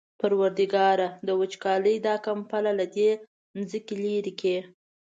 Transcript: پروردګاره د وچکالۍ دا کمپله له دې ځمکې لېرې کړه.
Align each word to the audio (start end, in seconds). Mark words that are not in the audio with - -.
پروردګاره 0.19 1.07
د 1.27 1.29
وچکالۍ 1.39 1.95
دا 2.07 2.15
کمپله 2.27 2.71
له 2.79 2.85
دې 2.95 3.09
ځمکې 3.71 3.95
لېرې 4.03 4.33
کړه. 4.39 4.61